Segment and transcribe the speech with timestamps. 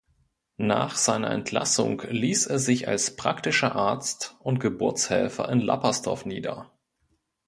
[0.57, 6.71] Nach seiner Entlassung ließ er sich als praktischer Arzt und Geburtshelfer in Lappersdorf nieder.